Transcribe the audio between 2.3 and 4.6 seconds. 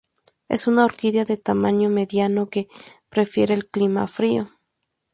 que prefiere el clima frío.